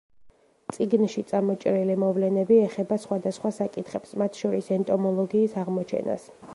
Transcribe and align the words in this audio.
წიგნში 0.77 1.23
წამოჭრილი 1.31 1.97
მოვლენები 2.05 2.59
ეხება 2.63 2.99
სხვადასხვა 3.05 3.55
საკითხებს, 3.61 4.19
მათ 4.23 4.43
შორის 4.45 4.75
ენტომოლოგიის 4.81 5.59
აღმოჩენას. 5.65 6.31